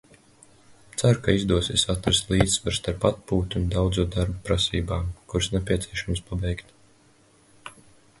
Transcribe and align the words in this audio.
Ceru, 0.99 1.19
ka 1.25 1.33
izdosies 1.39 1.83
atrast 1.93 2.31
līdzsvaru 2.31 2.77
starp 2.77 3.05
atpūtu 3.09 3.59
un 3.61 3.67
daudzo 3.75 4.05
darbu 4.15 4.39
prasībām, 4.47 5.05
kurus 5.35 5.51
nepieciešams 5.57 6.25
pabeigt. 6.31 6.73